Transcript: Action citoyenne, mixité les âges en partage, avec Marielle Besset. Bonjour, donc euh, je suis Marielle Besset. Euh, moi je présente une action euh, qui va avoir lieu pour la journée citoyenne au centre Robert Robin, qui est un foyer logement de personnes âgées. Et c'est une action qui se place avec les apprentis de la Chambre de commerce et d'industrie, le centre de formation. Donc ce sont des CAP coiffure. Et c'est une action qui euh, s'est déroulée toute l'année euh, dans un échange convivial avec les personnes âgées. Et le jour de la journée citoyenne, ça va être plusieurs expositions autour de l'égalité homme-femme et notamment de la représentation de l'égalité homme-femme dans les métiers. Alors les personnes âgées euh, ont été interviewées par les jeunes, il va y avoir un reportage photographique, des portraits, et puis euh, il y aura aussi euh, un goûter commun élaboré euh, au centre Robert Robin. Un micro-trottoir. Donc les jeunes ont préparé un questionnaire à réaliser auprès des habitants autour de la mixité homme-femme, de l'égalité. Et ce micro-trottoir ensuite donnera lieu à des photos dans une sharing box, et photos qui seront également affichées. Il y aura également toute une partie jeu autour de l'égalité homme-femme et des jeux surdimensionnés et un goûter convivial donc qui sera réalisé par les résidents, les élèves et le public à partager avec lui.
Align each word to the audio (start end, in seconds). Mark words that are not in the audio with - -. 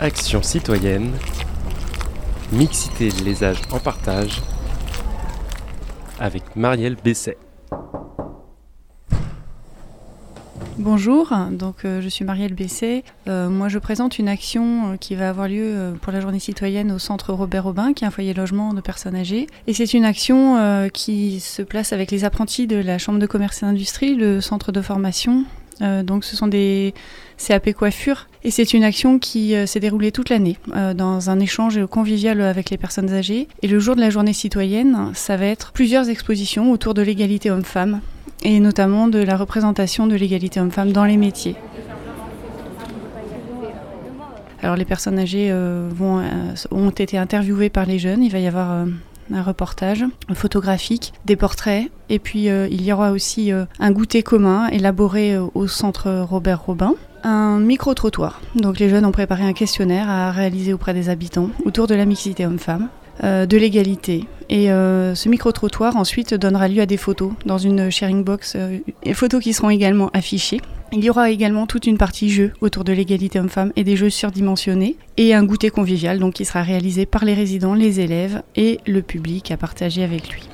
Action 0.00 0.44
citoyenne, 0.44 1.10
mixité 2.52 3.10
les 3.24 3.42
âges 3.42 3.62
en 3.72 3.80
partage, 3.80 4.40
avec 6.20 6.54
Marielle 6.54 6.96
Besset. 7.02 7.36
Bonjour, 10.78 11.32
donc 11.50 11.84
euh, 11.84 12.00
je 12.00 12.08
suis 12.08 12.24
Marielle 12.24 12.54
Besset. 12.54 13.02
Euh, 13.26 13.48
moi 13.48 13.68
je 13.68 13.80
présente 13.80 14.20
une 14.20 14.28
action 14.28 14.92
euh, 14.92 14.96
qui 14.96 15.16
va 15.16 15.30
avoir 15.30 15.48
lieu 15.48 15.94
pour 16.00 16.12
la 16.12 16.20
journée 16.20 16.38
citoyenne 16.38 16.92
au 16.92 17.00
centre 17.00 17.32
Robert 17.32 17.64
Robin, 17.64 17.92
qui 17.92 18.04
est 18.04 18.06
un 18.06 18.12
foyer 18.12 18.34
logement 18.34 18.74
de 18.74 18.80
personnes 18.80 19.16
âgées. 19.16 19.48
Et 19.66 19.74
c'est 19.74 19.94
une 19.94 20.04
action 20.04 20.88
qui 20.94 21.40
se 21.40 21.62
place 21.62 21.92
avec 21.92 22.12
les 22.12 22.22
apprentis 22.22 22.68
de 22.68 22.76
la 22.76 22.98
Chambre 22.98 23.18
de 23.18 23.26
commerce 23.26 23.64
et 23.64 23.66
d'industrie, 23.66 24.14
le 24.14 24.40
centre 24.40 24.70
de 24.70 24.80
formation. 24.80 25.44
Donc 25.80 26.24
ce 26.24 26.36
sont 26.36 26.46
des 26.46 26.94
CAP 27.38 27.72
coiffure. 27.72 28.28
Et 28.48 28.50
c'est 28.50 28.72
une 28.72 28.82
action 28.82 29.18
qui 29.18 29.54
euh, 29.54 29.66
s'est 29.66 29.78
déroulée 29.78 30.10
toute 30.10 30.30
l'année 30.30 30.56
euh, 30.74 30.94
dans 30.94 31.28
un 31.28 31.38
échange 31.38 31.84
convivial 31.84 32.40
avec 32.40 32.70
les 32.70 32.78
personnes 32.78 33.12
âgées. 33.12 33.46
Et 33.60 33.68
le 33.68 33.78
jour 33.78 33.94
de 33.94 34.00
la 34.00 34.08
journée 34.08 34.32
citoyenne, 34.32 35.10
ça 35.12 35.36
va 35.36 35.44
être 35.44 35.70
plusieurs 35.72 36.08
expositions 36.08 36.72
autour 36.72 36.94
de 36.94 37.02
l'égalité 37.02 37.50
homme-femme 37.50 38.00
et 38.42 38.58
notamment 38.58 39.06
de 39.06 39.18
la 39.18 39.36
représentation 39.36 40.06
de 40.06 40.14
l'égalité 40.14 40.60
homme-femme 40.60 40.92
dans 40.92 41.04
les 41.04 41.18
métiers. 41.18 41.56
Alors 44.62 44.76
les 44.76 44.86
personnes 44.86 45.18
âgées 45.18 45.50
euh, 45.50 45.90
ont 46.70 46.88
été 46.88 47.18
interviewées 47.18 47.68
par 47.68 47.84
les 47.84 47.98
jeunes, 47.98 48.22
il 48.22 48.32
va 48.32 48.38
y 48.38 48.46
avoir 48.46 48.86
un 49.32 49.42
reportage 49.42 50.04
photographique, 50.34 51.12
des 51.24 51.36
portraits, 51.36 51.90
et 52.08 52.18
puis 52.18 52.48
euh, 52.48 52.68
il 52.70 52.82
y 52.82 52.92
aura 52.92 53.12
aussi 53.12 53.52
euh, 53.52 53.64
un 53.78 53.90
goûter 53.90 54.22
commun 54.22 54.68
élaboré 54.68 55.34
euh, 55.34 55.46
au 55.54 55.66
centre 55.66 56.10
Robert 56.28 56.64
Robin. 56.64 56.94
Un 57.24 57.58
micro-trottoir. 57.58 58.40
Donc 58.54 58.78
les 58.78 58.88
jeunes 58.88 59.04
ont 59.04 59.12
préparé 59.12 59.42
un 59.44 59.52
questionnaire 59.52 60.08
à 60.08 60.30
réaliser 60.30 60.72
auprès 60.72 60.94
des 60.94 61.08
habitants 61.08 61.50
autour 61.64 61.86
de 61.88 61.94
la 61.94 62.04
mixité 62.04 62.46
homme-femme, 62.46 62.88
de 63.24 63.56
l'égalité. 63.56 64.24
Et 64.48 64.66
ce 64.68 65.28
micro-trottoir 65.28 65.96
ensuite 65.96 66.34
donnera 66.34 66.68
lieu 66.68 66.80
à 66.80 66.86
des 66.86 66.96
photos 66.96 67.32
dans 67.44 67.58
une 67.58 67.90
sharing 67.90 68.22
box, 68.22 68.56
et 69.02 69.14
photos 69.14 69.42
qui 69.42 69.52
seront 69.52 69.70
également 69.70 70.10
affichées. 70.14 70.60
Il 70.90 71.04
y 71.04 71.10
aura 71.10 71.30
également 71.30 71.66
toute 71.66 71.86
une 71.86 71.98
partie 71.98 72.30
jeu 72.30 72.52
autour 72.62 72.82
de 72.82 72.92
l'égalité 72.92 73.38
homme-femme 73.38 73.72
et 73.76 73.84
des 73.84 73.94
jeux 73.94 74.08
surdimensionnés 74.08 74.96
et 75.18 75.34
un 75.34 75.44
goûter 75.44 75.68
convivial 75.68 76.18
donc 76.18 76.34
qui 76.34 76.46
sera 76.46 76.62
réalisé 76.62 77.04
par 77.04 77.26
les 77.26 77.34
résidents, 77.34 77.74
les 77.74 78.00
élèves 78.00 78.42
et 78.56 78.80
le 78.86 79.02
public 79.02 79.50
à 79.50 79.58
partager 79.58 80.02
avec 80.02 80.30
lui. 80.30 80.48